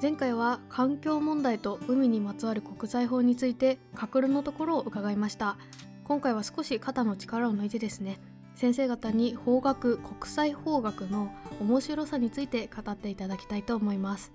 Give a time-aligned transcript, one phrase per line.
[0.00, 5.56] 前回は環境問題と海にまつわる国際法についてカクルのところを伺いました。
[6.04, 8.18] 今回は少し肩の力を抜いてですね
[8.54, 11.30] 先生方に法学国際法学の
[11.60, 14.32] 面白さについて語っていただきたいと思います。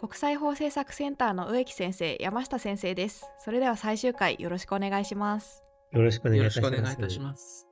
[0.00, 3.28] 国際法政策センターの植木先生山下先生です。
[3.40, 5.64] それでは最終回よろしくお願いします。
[5.90, 7.66] よろしくお願いいたします。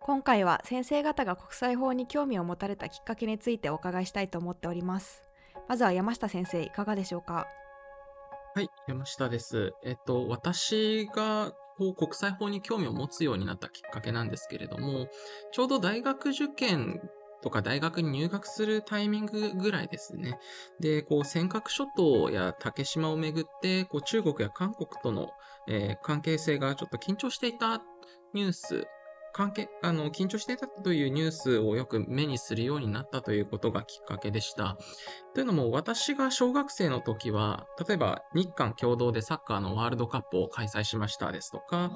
[0.00, 5.27] 今回は先生方が国際法に興味を持たれたきっかけについてお伺いしたいと思っております。
[5.68, 7.46] まずは山下先生、いかがでしょうか？
[8.54, 9.72] はい、山下です。
[9.84, 15.08] えっと、私が国際法に興味を持つようになったきっかけなんですけれども、
[15.52, 17.00] ちょうど大学受験
[17.42, 20.40] とか大学に入学するタイミングぐらいですね。
[20.80, 25.28] で、こう、尖閣諸島や竹島をめぐって、こう、中国や韓国との、
[25.68, 27.80] えー、関係性がちょっと緊張していた
[28.34, 28.86] ニュース
[29.32, 34.76] 関係、あの、緊張していたというニュースをよく目にするようになったということがきっかけでした。
[35.34, 41.90] というのも、私が小学生の時は、例えば日韓共同でサッカーのワールドカップを開催しましたですとか、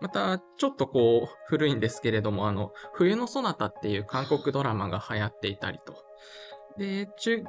[0.00, 5.94] また、ちょっとこう、古いんですけれども、あの、冬のソナタっていう韓国ドラマが流行っていたりと。
[6.76, 7.44] で、中、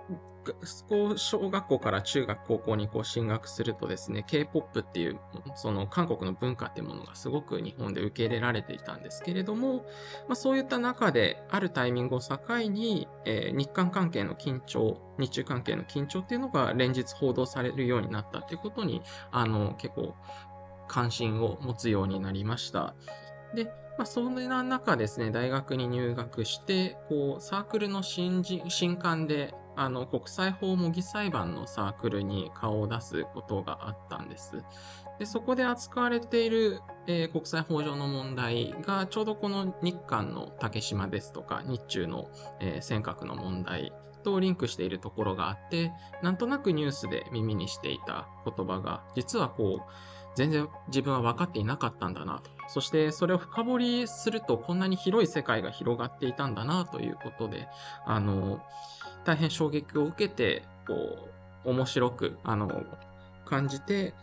[1.16, 5.20] 小学校から中学、高校にこう進学するとですね、K-POP っていう、
[5.56, 9.86] その韓国の文化っていうものがすごく日本で受け入れられていたんですけれども、
[10.28, 12.38] まあそういった中で、あるタイミングを境
[12.70, 20.16] に、えー、日韓関係の緊張、日中関係の緊張っていうのが連日報道されるようになったということに、あの、結構
[20.88, 22.96] 関心を持つようになりました。
[23.54, 34.64] で、まあ、そんな中ですね、大学に入学して、こう、サークルの新人、新刊で、あの、国際法模擬裁判のサークルに顔を出すことがあったんです。
[35.20, 42.30] で、そこで扱われている、えー、国際法上の問題が、ちょうどこの日韓の竹島ですとか、日中の、
[42.62, 43.92] えー、尖閣の問題
[44.24, 45.92] とリンクしているところがあって、
[46.24, 49.92] なんとなくニュースで耳にしていた言葉が、実はこう、
[50.36, 52.59] 全然自分は分かっていなかったんだなと。
[52.72, 57.68] そしてそれを深掘りするとこんなに広い世界が広がっていたんだなということで、
[58.06, 58.64] あの、
[59.26, 61.28] 大変衝撃を受けて、こ
[61.66, 62.84] う、面白く、あの、
[63.46, 64.14] 感じて、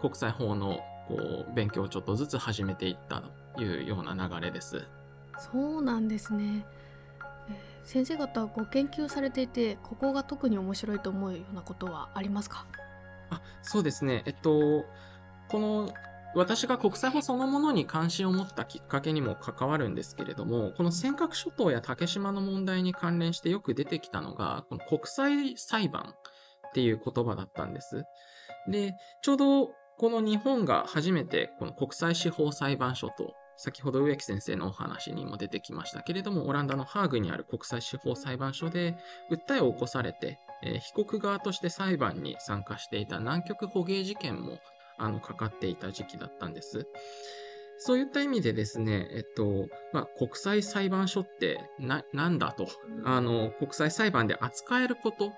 [0.00, 3.22] 国際法のこう勉強をちょっとずつ始めていった
[3.56, 4.84] というような流れです。
[5.38, 6.66] そうなんですね。
[7.84, 12.66] 先生方ご研究されていてここが特に面白いと思うようなことはありますか？
[13.30, 14.84] あそうですねえっと
[15.48, 15.88] この
[16.36, 26.14] 私が国際法そのものに関心を持ったきっかけにも関わるんですけれども、この尖閣諸島や竹島の問題に関連してよく出てきたのが、この国際裁判
[26.68, 28.04] っていう言葉だったんです。
[28.70, 38.94] で、ちょうどこの日本が初めてこの国際司法裁判所と先ほど植木先生のお話にも出てきましたけれども、オランダのハーグにある国際司法裁判所で
[39.30, 44.58] 訴えを起こされて、え、被告側として裁判に参加していた南極捕鯨事件も
[44.98, 46.86] あの、かかっていた時期だったんです。
[47.78, 52.68] そういった意味でですね、えっと、まあ、国際裁判所ってな、なんだと。
[53.04, 55.32] あの、国際裁判で扱えること、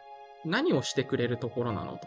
[0.44, 2.06] 何をしてくれるところなのと。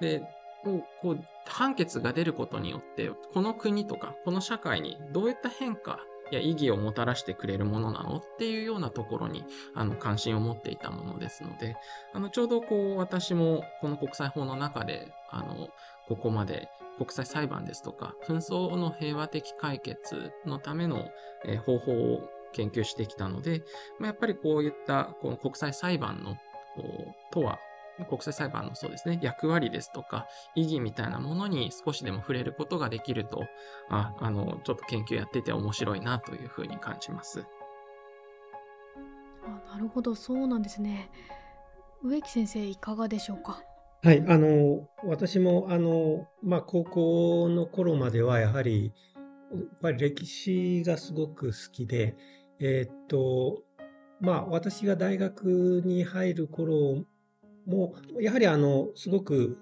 [0.00, 0.22] で、
[0.62, 5.98] こう、判決が出ることによって、この国とか、この社会にどういった変化
[6.30, 8.18] いや意義をもたらしてくれるものなの？
[8.18, 11.76] っていうようなところに、あの、関心を持っていたものですので、
[12.12, 15.68] あの、ちょうどこう、私もこの国際法の中で、あの、
[16.08, 16.68] ここまで
[16.98, 21.08] 国際裁判ですとか、紛争の平和的解決のための、
[21.44, 23.62] え方法を研究してきたので、
[23.98, 26.36] まあ、やっぱりこういったこの国際裁判の
[27.32, 27.58] とは、
[28.04, 33.44] 国際裁判のそうですね、役割ですとか、意義みたいなものに少しでも触れることができると、
[33.88, 37.44] あ、あの、ちょっと研究やってて面白いなというふうに感じます。
[39.44, 41.10] あなるほど、そうなんですね。
[42.02, 43.62] 植木先生、いかがでしょうか？
[44.02, 48.94] はい、あの、私も、あの、まあ、高校の頃までは、やはり、
[49.52, 52.16] やっぱり歴史がすごく好きで、
[52.60, 53.62] えー、っと、
[54.20, 57.04] まあ、私が大学に入る頃
[57.70, 59.58] も、やはり、あの、すごく、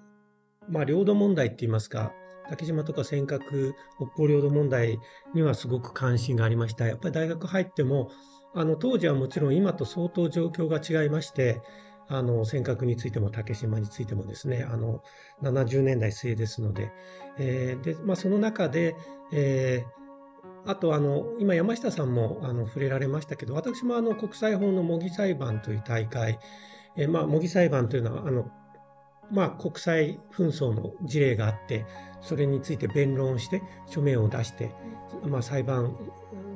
[0.67, 2.11] まあ、領土問題って言いますか、
[2.49, 4.99] 竹島とか尖閣、北方領土問題
[5.33, 6.87] にはすごく関心がありました。
[6.87, 8.09] やっぱり大学入っても、
[8.55, 11.61] あの、当時はもちろん今と相当状況が違いまして、
[12.07, 15.03] あの、尖閣についても竹島についてもですね、あの、
[15.43, 16.91] 70年代末ですので、
[17.37, 18.95] えー、で、まあ、その中で、
[19.31, 26.39] えー、あと、あの、今山下さんも、あの、触れられましたけど、私もあの、国際法の模擬裁判という大会、
[26.95, 28.49] え、まあ、模擬裁判というのは、あの、
[29.31, 31.85] まあ、国際紛争の事例があって、
[32.21, 34.71] それについて弁論して、書面を出して、
[35.25, 35.95] まあ、裁判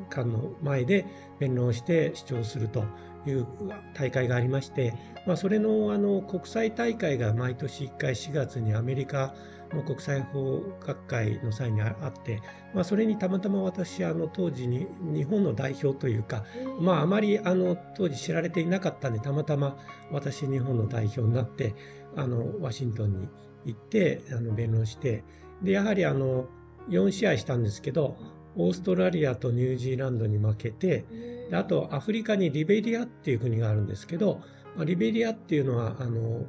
[0.09, 1.05] 官の前で
[1.39, 2.85] 弁論して主張すると
[3.25, 3.47] いう
[3.93, 4.93] 大会がありまして、
[5.25, 9.33] まあ、それのあの国際大会が毎年1回4月にアメリカ
[9.73, 12.41] の国際法学会の際にあって、
[12.73, 16.45] まあ、それにたまたま私あの当時に日本の代表というか、
[16.79, 19.77] まあ、あまりあの当時知られていなかったんでたまたま
[20.11, 21.75] 私日本の代表になって
[22.15, 23.27] あのワシントンに
[23.65, 25.23] 行ってあの弁論して
[25.61, 26.47] でやはりあの
[26.89, 28.17] 4試合したんですけど
[28.55, 31.05] オーストラリアとニュージーランドに負けて
[31.49, 34.41] であとアフリカにリベリアっていう国があるんですけど
[34.85, 36.45] リベリアっていうのはあの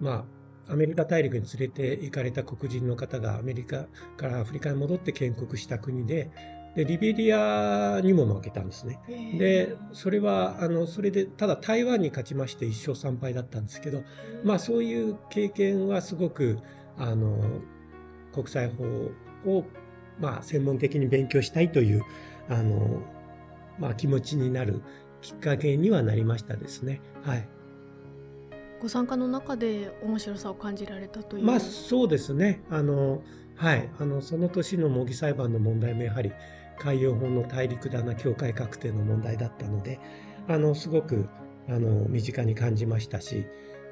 [0.00, 0.24] まあ
[0.68, 3.86] アメリカ大陸に連れて行かれた黒人の方がアメリカ
[4.16, 6.30] からアフリカに戻って建国した国で、
[6.76, 9.00] で、リベリアにも負けたんですね。
[9.38, 14.02] で、それは、あの、それで、ただ台湾に勝ちまして1勝3敗だったんですけど、
[14.44, 16.58] まあそういう経験はすごく、
[16.98, 17.62] あの、
[18.34, 18.84] 国際法
[19.50, 19.64] を、
[20.20, 22.02] まあ専門的に勉強したいという、
[22.50, 23.02] あの、
[23.78, 24.82] まあ気持ちになる
[25.22, 27.00] きっかけにはなりましたですね。
[27.22, 27.48] はい。
[28.80, 31.44] ご参加の中で面白さを感じられたという。
[31.44, 32.62] まあそうですね。
[32.70, 33.22] あの
[33.56, 33.88] はい。
[33.98, 36.32] あのその年の模擬裁判の問題もやはり
[36.78, 39.98] 海洋法の大陸棚境界確定の問題だったので
[40.48, 41.28] あのすごく
[41.68, 43.46] あの身近に感じましたし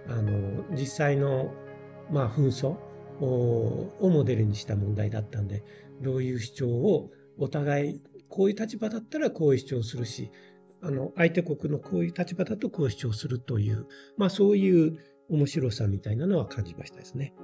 [0.09, 1.53] あの実際の、
[2.11, 2.77] まあ、紛争
[3.21, 5.65] をモデルにした問題だったんで
[6.01, 10.31] どういう主張をお互いこういう立場だったらこういう主張するし
[10.85, 13.87] あの、相手国のこういう立場だとこう主張するという、
[14.19, 14.99] まあそういう
[15.31, 17.35] 面白さみたいなのは感じましたですね。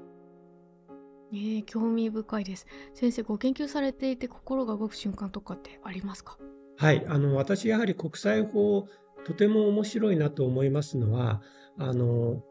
[1.32, 2.66] えー、興味深いです。
[2.92, 6.36] 先生、ご研究されていて心が動く瞬間とかってありますか？
[6.76, 8.86] はい、あの、私やはり国際法、
[9.24, 11.40] とても面白いなと思いますのは、
[11.78, 12.42] あの、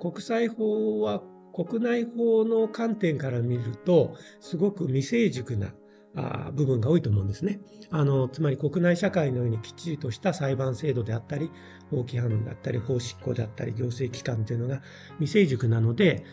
[0.00, 1.22] 国際法は
[1.54, 5.74] 国内法の観点から見ると、すごく未成熟な
[6.16, 7.60] あ部分が多いと思うんですね。
[7.90, 11.50] あの、つまり国内社会のようにきっちりとした裁判制度であったり、
[11.90, 14.82] 法規範だったり、法執行であったり、行政機関というのが
[15.18, 16.24] 未成熟なので、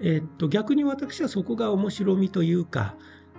[0.00, 2.96] えっと、逆に私はそこが面白みというか、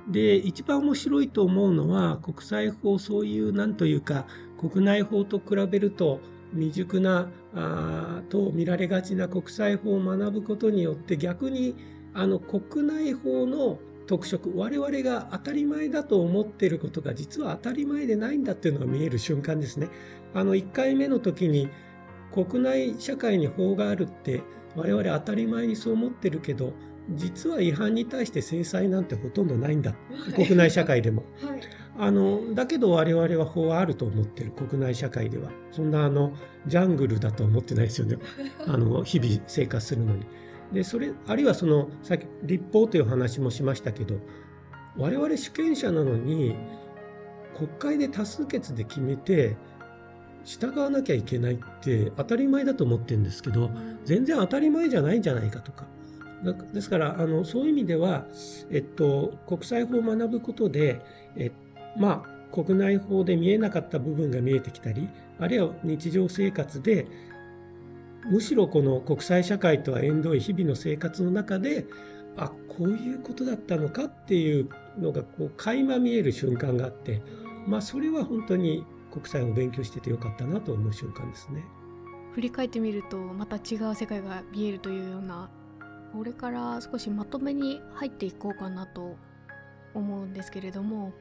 [0.10, 4.26] で、一番面白いと思うのは、国際法、そういうなんというか、
[4.58, 6.20] 国内法と比べると
[6.54, 11.76] 未熟なあと見られがちな国際法を学ぶことによって逆に
[12.14, 19.90] あの国内法の特色我々が当たり前だと思っていることが実は当たり前でないんだっていうのが見える瞬間ですね。
[20.34, 21.70] あの1回目の時に
[22.32, 24.42] 国内社会に法があるって
[24.76, 26.74] 我々当たり前にそう思ってるけど
[27.16, 29.96] 実は違反に対して制裁なんてほとんどないんだ、
[30.36, 31.24] 国内社会でも。
[31.42, 31.62] はい、
[31.98, 36.34] あのだけど我々は法はあると思ってる国内社会ではそんなあの
[36.68, 38.18] ジャングルだと思ってないですよね
[38.68, 40.26] あの日々生活するのに。
[40.72, 44.16] でそれあるいはそのさっき立法という話もしましたけど
[44.98, 46.56] 我々主権者なのに
[47.56, 49.56] 国会で多数決で決めて
[50.44, 53.70] 従わなきゃいけないって当たり前だと思ってるんですけど
[54.06, 55.86] 全然当たり前じゃないんじゃないかとか。
[56.74, 58.26] ですからあのそういう意味では、
[58.72, 61.00] えっと、国際法を学ぶことで、
[61.36, 61.52] え
[61.96, 65.08] まあ、国内法で見えなかった部分が見えてきたり
[65.40, 67.06] あるいは日常生活で
[68.30, 71.86] むしろこの国際社会とは縁遠い日々の生活の中で
[72.38, 74.70] あこういうことだったのかっていう
[75.00, 77.22] のがこう垣間見える瞬間があって
[77.68, 81.64] まあそれは本当に国際を勉強しててよかったなと思う瞬間ですね。
[82.34, 85.50] 振り返ってみるとまた違う世界が見えるというような
[86.14, 89.18] これから少しまとめに入っていこうかなと
[89.94, 91.12] 思うんですけれども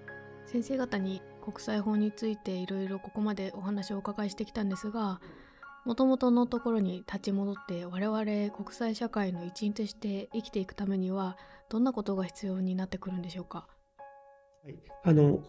[0.46, 5.20] 先生方に国際法についていろいろここまでお話をお伺いしてきたんですが
[5.84, 11.36] もともとのところに立ち戻って我々国際社会の一員として生きていくためには
[11.68, 13.66] どんなことが必要になってくるんでしょうか、
[14.64, 15.42] はい、あの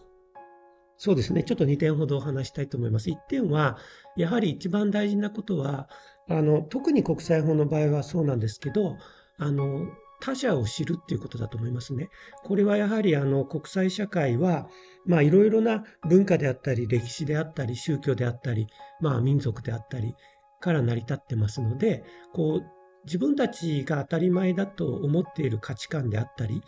[0.96, 1.42] そうですね。
[1.42, 3.10] ちょっと2点ほどお話したいと思います。
[3.10, 3.76] 1点は
[4.16, 5.88] やはり一番大事なことは
[6.28, 8.96] あの特に国際法の場合はそうなんですけど
[9.36, 9.84] あの
[10.22, 12.08] 他者を知るっていうことだと思いますね。
[12.44, 14.68] これはやはりあの国際社会は、
[15.04, 18.68] まあいろいろな文化であったり、歴史であったり、宗教であったり、
[19.00, 20.14] まあ民族であったり
[20.60, 22.66] から成り立ってますので、こう
[23.04, 26.62] 自分たちが当たり前だと思っている価値観であったり、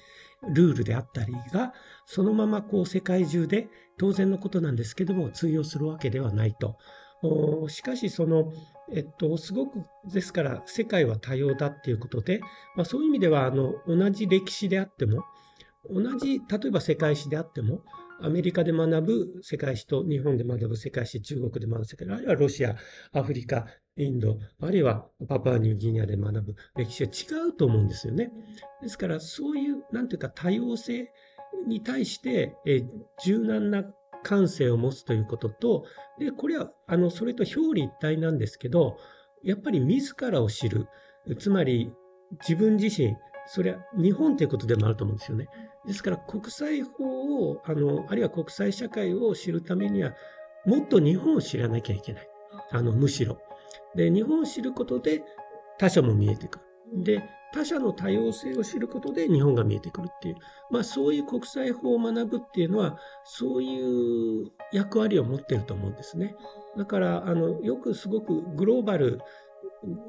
[0.52, 1.72] ルールであったりが、
[2.06, 3.68] そのままこう世界中で
[3.98, 6.76] 当然のことなんですけども通用するわけではないと。
[7.68, 8.52] しかしその
[8.92, 12.40] えっと、すごく、ですから、世界は多様だっていうことで、
[12.76, 15.24] まあ、そういう意味では、あの、同じ歴史であっても、
[15.88, 17.82] 同じ、例えば世界史であっても、
[18.20, 22.76] アメリカで学ぶ世界史と日本で学ぶ世界史、中国で学ぶ世界史、あるいはロシア、
[23.12, 28.32] アフリカ、インド、あるいはパパニューギニアで学ぶ歴史は違うと思うんですよね。
[28.82, 31.10] ですから、そういう、なんていうか多様性
[31.66, 32.82] に対して、え
[33.24, 33.84] 柔軟な
[34.24, 35.84] 感性を持つということと、
[36.18, 38.96] で、これは、あの、それと表裏一体なんですけど、
[39.44, 40.88] やっぱり自らを知る。
[41.38, 41.92] つまり、
[42.40, 43.16] 自分自身、
[43.46, 45.46] それは日本ということでもあると思うんですよね。
[45.86, 50.14] ですから国際法を、あの、あるいは国際社会を知るためには、
[50.64, 52.28] もっと日本を知らなきゃいけない。
[52.72, 53.38] あの、むしろ。
[53.94, 55.22] で、日本を知ることで
[55.78, 56.63] 他者も見えてくる。
[56.92, 57.22] で、
[57.52, 60.36] 他者の多様性を知ることで日本が見えてくるっていう。
[60.70, 66.34] まあそういう国際法を学ぶっていうのは、そういう役割を持ってると思うんですね。
[66.76, 69.20] だから、あの、よくすごくグローバル、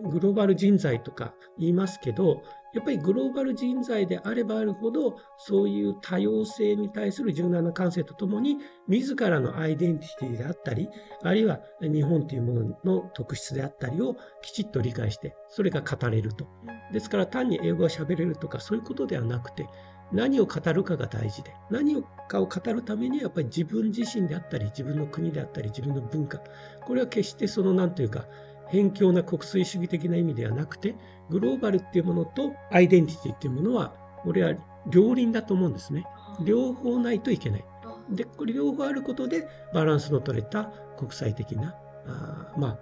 [0.10, 2.42] グローバル人材とか言いますけど、
[2.76, 8.58] やっぱりグローバル人材であればあるほど、そういう多様性に対する柔軟な感性とともに、
[8.90, 10.90] 自らのアイデンティティであったり、
[11.24, 16.48] あるいは日本というものの特質であったりをきちっと理解して、それが語れると。
[16.92, 19.66] ですから単に英語が喋れるとかそういうことではなくて、
[20.12, 26.40] 何を語るかが大事で、何かを語るためにはやっぱり自分自身であったり、自分の国であったり、自分の文化。
[26.86, 28.28] これは決してその何というか、
[28.70, 30.96] 偏境な国粋主義的な意味ではなくて、
[31.30, 33.96] グローバルっていうものとアイデンティティっていうものは、
[34.26, 34.54] 俺は
[34.88, 36.06] 両輪だと思うんですね。
[36.44, 37.66] 両方ないといけない。
[38.10, 40.66] で、これ両方あることでバランスの取れた
[40.98, 41.76] 国際的な、
[42.08, 42.78] あま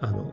[0.00, 0.32] あ、あの、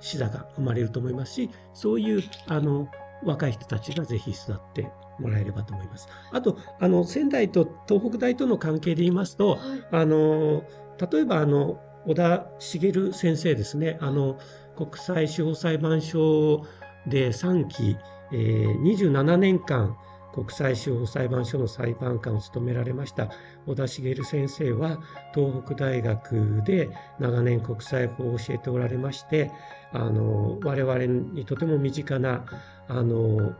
[0.00, 2.88] 視座が生まれると思いますし、そういう、あの、
[3.24, 6.08] 若い人たちがぜひ育ってもらえればと思います。
[6.32, 9.58] あと、あの、仙台と東北大との関係で言いますと、はい、
[9.90, 10.64] あの、
[11.12, 13.98] 例えばあの、小田茂先生ですね。
[14.00, 14.38] あの、
[14.76, 16.64] 国際司法裁判所
[17.06, 17.96] で3期、
[18.32, 19.96] えー、27年間、
[20.32, 23.30] 国際司法裁判所の裁判官を務められました
[23.66, 24.98] 小田茂先生は
[25.34, 26.88] 東北大学で
[27.18, 29.50] 長年国際法を教えておられまして
[29.92, 32.44] あの我々にとても身近な
[32.88, 33.54] あの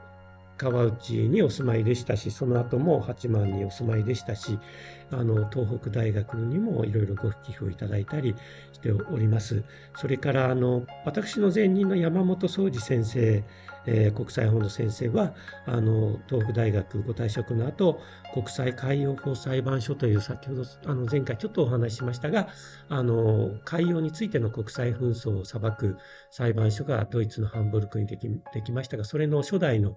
[0.61, 4.59] 川内にお住まいでしたし、その後も八幡にお住まいでしたし、
[5.11, 8.35] あの、東北大学にもいろいろご寄付をいただいたり
[8.75, 9.65] しております。
[9.97, 13.43] それから、あの、私の前任の山本宗司先生
[13.87, 15.35] えー、国際法の先生は、
[15.67, 18.01] あの、東北大学ご退職の後、
[18.35, 22.49] 国際海洋法裁判所という先ほど、あの、前回ちょっとお話ししましたが、
[22.89, 25.97] あの、海洋についての国際紛争を裁く
[26.31, 29.97] 裁判所がドイツのハンブルクにできできましたが、それの初代の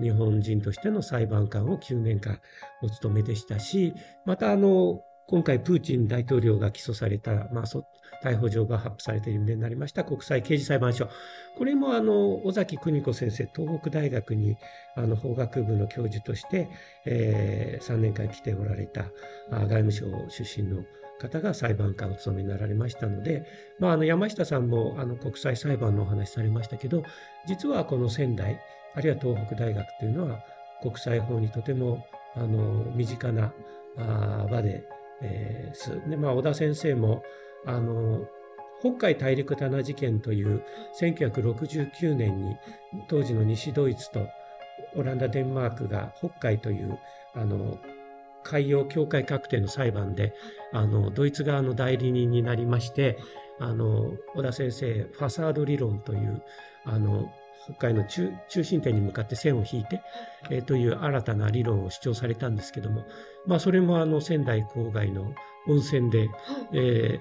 [0.00, 2.40] 日本人としての裁判官を9年間
[2.82, 7.64] お務めでしたし、またあの、今回プーチン大統領が起訴された、まあ、
[8.22, 11.08] 逮捕状が発布されて有名になりました国際刑事裁判所。
[11.56, 14.56] これもあの、尾崎邦子先生、東北大学に
[14.96, 16.68] あの法学部の教授として、
[17.04, 19.04] えー、3年間来ておられた
[19.50, 20.82] 外務省出身の
[21.20, 23.46] 方が裁判官を務めになられましたので、
[23.78, 27.02] まあ、あの山下さんもあの国際裁判のお話されましたけど、
[27.46, 28.60] 実はこの仙台、
[28.94, 30.40] あるいは東北大学というのは
[30.82, 33.52] 国際法にとてもあの身近な
[34.50, 34.84] 場で、
[35.22, 37.22] えー、で、まあ、小田先生も、
[37.66, 38.26] あの、
[38.80, 40.62] 北海大陸棚事件という
[41.00, 42.56] 1969年に
[43.08, 44.26] 当時の西ドイツと
[44.94, 46.98] オランダ、デンマークが北海という
[47.34, 47.78] あの
[48.42, 50.34] 海洋境界確定の裁判で
[50.72, 53.18] あのドイツ側の代理人になりまして
[53.58, 56.42] あの小田先生ファサード理論という
[56.84, 57.32] あの
[57.64, 60.02] 北海の中心点に向かって線を引いて、
[60.50, 63.04] えー、という新たな理論を主張されたんですけども、
[63.46, 65.34] まあ、それもあの仙台郊外の
[65.68, 66.30] 温泉で、
[66.72, 67.20] え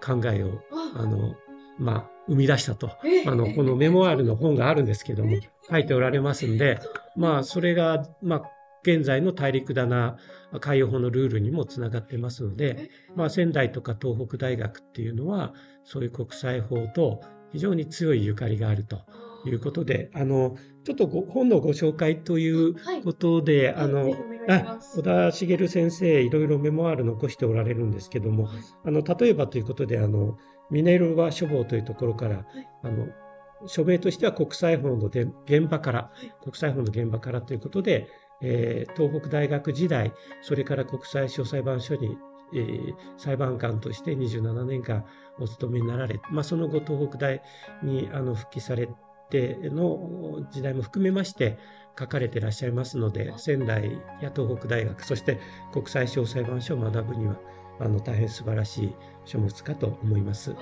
[0.00, 0.60] ー、考えを
[0.96, 1.34] あの、
[1.78, 2.90] まあ、生み出したと、
[3.26, 5.36] あのこのメモアールの本があるんですけども
[5.70, 6.80] 書いておられますんで、
[7.16, 8.42] まあ、それが、まあ、
[8.82, 10.16] 現在の大陸棚
[10.60, 15.54] 海洋法のルールにもつながってますので、まあ、仙台とか東北大学っていうのは
[15.84, 17.20] そういう国際法と
[17.52, 19.02] 非常に強いゆかりがあると。
[19.44, 24.16] いうことで、あの、ちょっと本のご紹介ということで、はい、あの、
[24.48, 30.36] あ小田茂先生、いろいろメモアール残しておられるんですけども、はい、あの、例えばということで、あの、
[30.70, 32.46] ミネルヴァ書房というところから、はい、
[32.82, 33.08] あの、
[33.66, 35.30] 署名としては国際法の現
[35.68, 38.08] 場から、国際法の現場からということで、
[38.42, 42.16] えー、東北大学時代、それから国際司法裁判所に、
[42.54, 45.04] えー、裁判官として27年間
[45.38, 47.42] お勤めになられ、まあ、その後東北大
[47.82, 48.88] にあの復帰され
[49.32, 51.58] ての時代も含めまして
[51.98, 55.38] 書かれていらっしゃいますので、仙台や東北大学、そして
[55.72, 57.36] 国際司法裁判所を学ぶには、
[57.80, 60.54] あの大変素晴らしい書物かと思います。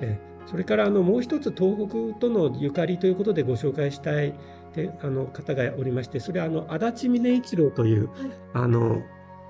[0.00, 4.34] えそれからあのもう一つ東北とのゆかりということでご紹介したい
[4.74, 9.02] であの方がおりまして、それはあの足立峰一郎という、はい、あの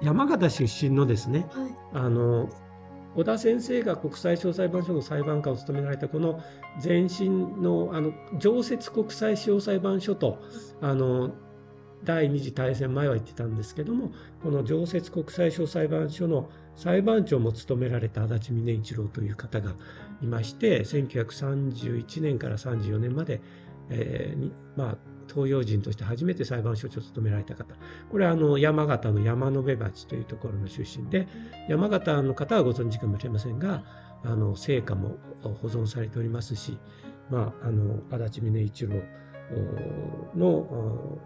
[0.03, 2.49] 山形出身のですね、はい、あの
[3.15, 6.41] 小田先生が国際司法裁判所の裁判官を務められたこの
[6.83, 7.29] 前身
[7.61, 10.39] のあの常設国際司法裁判所と
[10.81, 11.31] あの
[12.05, 19.75] 第二次大戦前は言ってたんですけどもこの常設国際司法裁判所の裁判長も務められた足立峰一郎という方が
[20.23, 23.41] いまして1931年から34年まで、
[23.91, 24.97] えー、まあ、
[25.29, 27.75] 東洋人として初めて裁判所長を務められた方。
[28.11, 31.27] これはあの山形の山辺町というところの出身で
[31.69, 33.85] 山形の方はご存知かもしれませんが
[34.25, 36.79] あの成果も保存されておりますし、
[37.31, 38.95] まあ、あの足立峰一郎
[40.37, 41.19] の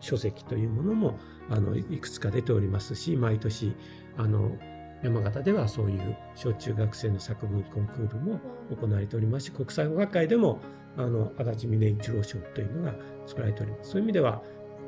[0.00, 1.18] 書籍というものも
[1.50, 3.74] あのいくつか出ておりますし毎年
[4.16, 4.56] あの
[5.02, 10.60] 山形ではそういう小中学生の作文コンクールも行われておりますし国際法学会でも
[10.96, 12.94] あの足立峰一郎賞というのが
[13.26, 13.90] 作られております。
[13.90, 14.42] そういう意味では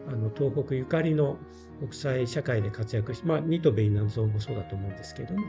[0.08, 1.36] あの東北ゆかりの
[1.80, 5.42] 国際社会で活躍して、まあ、ニトベイナンゾーもそうだと思うんですけれども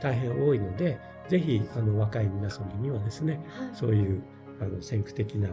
[0.00, 4.22] 大変多いのでぜひあの若い皆様にはですね、そういう
[4.60, 5.52] あの先駆的なあ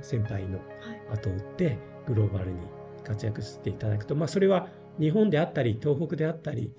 [0.00, 0.58] 先輩の
[1.12, 2.60] 後を追ってグローバルに
[3.04, 6.72] 活躍していただくと、まあ、それは日本であったり東北であったり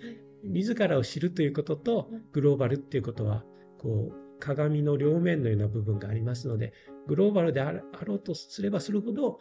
[0.43, 3.43] 自らを知るということとグローバルっていうことは
[3.79, 6.73] こう鏡の両面のような部分がありますので
[7.07, 9.39] グローバルであろうとすればするほど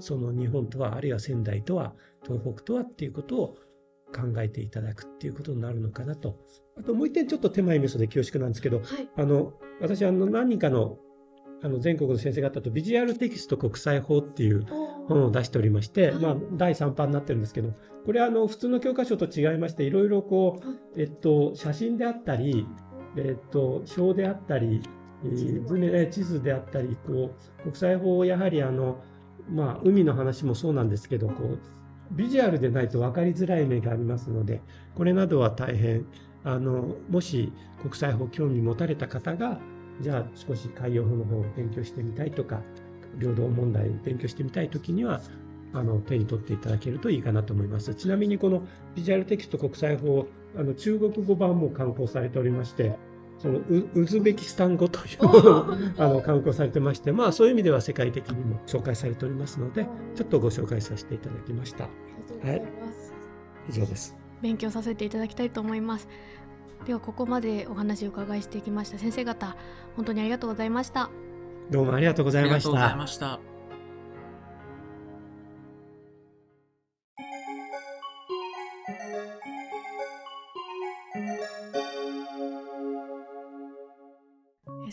[0.00, 3.56] その日本とはあるいは仙台とは東北とはっていうことを
[4.14, 6.38] 考えていただくっていうことになるのかなと。
[6.78, 10.98] あともう一点ちょっと手前味噌で恐縮なんですけど、はい、あの私あの何人かの
[11.62, 14.66] あの全国の先生方とビジュアルテキスト国際法っていう
[15.08, 17.72] 本を出しておりまして、まあ、第3版になってるんですけど、
[18.04, 22.66] これはあの普通の教科書と違いまして、いろいろこう、えっと、写真であったり、
[23.16, 24.82] えっと、表であったり、
[25.66, 29.02] 図面、地図であったり、こう、国際法をやはりあの、
[29.50, 31.58] まあ、海の話もそうなんですけど、こう、
[32.12, 34.60] ビジュアルでないと分かりづらい面がありますので、
[34.94, 36.06] これなどは大変、
[36.44, 39.58] あの、もし国際法興味持たれた方が、
[40.00, 42.60] じゃあ少し海洋法の方を勉強してみたいとか、
[43.18, 45.20] 領土問題を勉強してみたいときには、
[45.74, 47.94] あの、手に取っていただけるといいかなと思います。
[47.94, 48.62] ちなみにこの
[48.94, 50.26] ビジュアルテキスト国際法、
[50.56, 52.96] あの、中国語版も刊行されておりまして、
[53.38, 53.58] その
[53.94, 55.66] ウズベキスタン語というのを
[55.98, 61.84] あの刊行されてまして、まあそういう意味では世界的にも紹介されておりますので、ちょっとご紹介させていただきました。
[61.84, 62.62] はい。
[63.68, 64.16] 以上です。
[64.40, 66.08] 勉強させていただきたいと思います。
[66.86, 69.56] ではここまでお話を伺いしてきました先生方
[69.96, 71.10] 本当にありがとうございました
[71.70, 73.53] どうもありがとうございました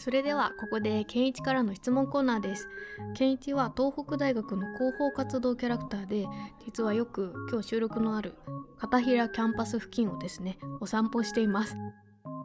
[0.04, 2.68] それではここで健一からの質問コーナーです。
[3.14, 6.26] 健一は東北大学の広報活動キャラクターで
[6.66, 8.34] 実はよく今日収録のある
[8.80, 11.76] 片平キャンパス付近をですねお散歩しています。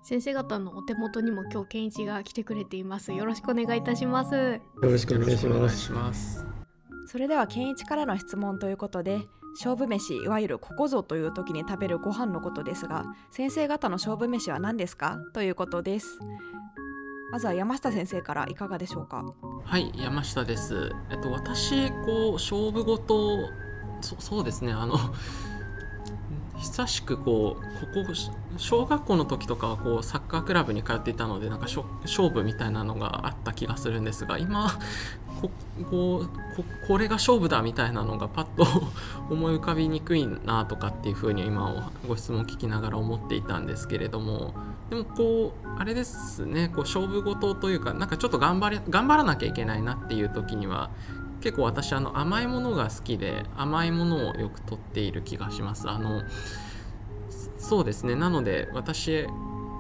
[0.05, 3.15] 先生方のお手元にも今日健一が来てくれています。
[3.15, 4.35] よろしくお願いいたします。
[4.35, 6.45] よろしくお願いします。
[7.07, 9.23] それでは健一からの質問ということで
[9.55, 15.17] 勝負飯いわゆるここぞという時に食べるご飯のことですが先生方の勝負飯は何ですか？
[15.33, 16.19] ということです
[17.33, 19.25] まずは山下先生からいかがでしょうか？
[19.65, 20.93] はい山下です。
[21.11, 23.39] えっと私こう勝負事
[24.01, 24.97] そそうですねあの
[26.59, 27.63] 久しくこう
[27.95, 28.15] ここ
[28.57, 34.71] 小学校の時とかはこうサッカークラブに通っていたのでなんか勝負みたいなのがあった気がするんですが今
[35.43, 35.51] こ
[35.91, 36.25] こ
[36.89, 38.67] これが勝負だみたいなのがパッと
[39.31, 44.55] 思い浮かびにくいなとかっていうふうに今ご質問を聞きながら思っていたんですけれども
[44.91, 50.91] でもこうあれですねこう勝負事というかなんかちょっと頑張れ頑張らなきゃいけないなっていう時には
[51.41, 56.23] 結構私あの甘いものが好きで甘いものをよくとっている気がしますあの
[57.59, 59.27] そうですねなので私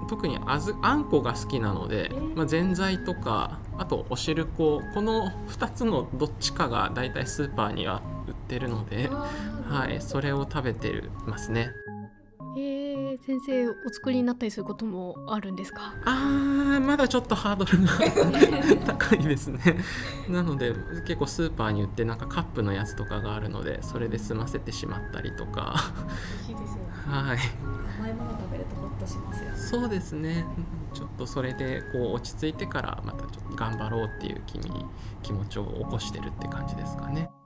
[0.09, 11.71] 特にあずあんこが好きなので、まあ、ぜんざいとかあとお汁粉この2つのどっちかがだいたいスーパーには売ってるので、はい、それを食べてますね。
[13.25, 15.95] 先生お作りになったりすることもあるんですか？
[16.05, 19.61] あーまだちょっとハードルが 高いですね。
[20.29, 20.75] なので
[21.07, 25.75] 結構スーパーに売ってなんかカップのやつとかがあるのでそれで済ませてしまったりとか。
[26.49, 26.83] いいですよね。
[27.07, 27.39] はい。
[27.99, 29.57] 甘いもの食べるとホッとしますよね。
[29.57, 30.45] そうですね。
[30.93, 34.85] ちょっとそれでこう落ち着いてからまたちょっと頑張ろうっていう気に
[35.23, 37.31] 気持ちを起こしてるって感じですかね。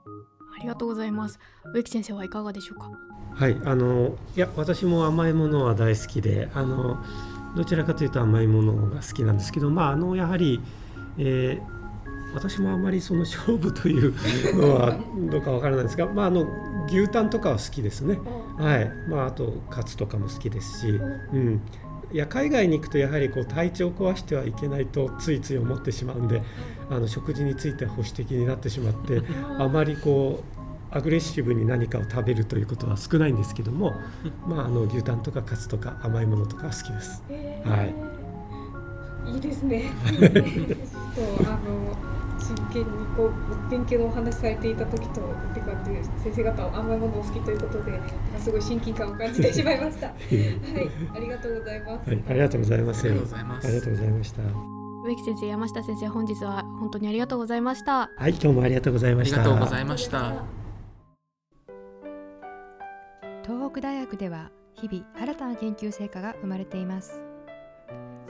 [0.61, 1.39] りがとうございます。
[1.73, 2.91] 植木先生はいかがでしょうか？
[3.33, 7.03] はいあのいや私も甘いものは大好きであの
[7.55, 10.61] どちらかというと甘いものが好きなんですけどまああのやはり、
[11.17, 11.81] えー
[12.33, 14.13] 私もあまりその勝負という
[14.55, 14.97] のは
[15.29, 16.47] どうかわからないですが、まあ、あの
[16.87, 18.17] 牛タンとかは好きですね、
[18.57, 18.89] はい。
[19.09, 20.93] まあ、あとカツとかも好きですし、う
[21.37, 21.61] ん、
[22.13, 26.41] いや海外に行くとやはりこう体調を壊してはいけないとついつい思ってしまうんで
[26.89, 29.21] あの食事について保守的になってしまって
[29.57, 30.61] あまりこう
[30.93, 33.93] アグレッシブに何かを食べるということは少ないんですけども、
[34.45, 37.23] まあ、あの牛タンとかカツとか甘いものとか好きです。
[37.63, 37.95] はい
[39.33, 39.91] いいですね。
[42.41, 47.99] 真剣にこう勉強のお話しされていた時とってかって先生方は甘いものお好きということで、
[48.39, 50.07] すごい親近感を感じてしまいました。
[50.11, 50.17] はい、
[51.15, 52.09] ありがとうございます。
[52.09, 53.05] はい、ありがとうございます。
[53.05, 54.41] ありがとうございますありがとうございました。
[55.03, 59.37] 植木先生山下先生本日は本当にありがとうございましたはい、今日もありがとうございあました。
[59.37, 60.61] りがとうございました。
[63.43, 67.21] 東北大学では日々新たな研究成果が生まれています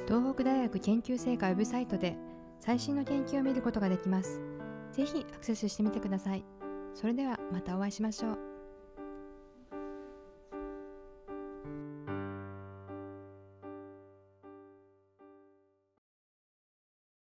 [0.07, 2.17] 東北大学研究成果ウェブサイトで
[2.61, 4.39] 最新の研究を見ることができます。
[4.93, 6.45] ぜひアクセスしてみてください。
[6.93, 8.50] それではまたお会いしましょう。